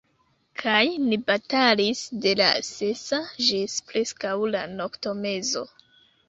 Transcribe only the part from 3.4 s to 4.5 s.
ĝis preskaŭ